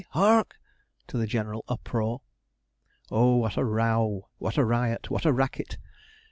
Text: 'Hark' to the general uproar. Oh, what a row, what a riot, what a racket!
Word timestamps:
'Hark' 0.13 0.57
to 1.05 1.15
the 1.19 1.27
general 1.27 1.63
uproar. 1.67 2.21
Oh, 3.11 3.35
what 3.35 3.55
a 3.55 3.63
row, 3.63 4.29
what 4.39 4.57
a 4.57 4.65
riot, 4.65 5.11
what 5.11 5.25
a 5.25 5.31
racket! 5.31 5.77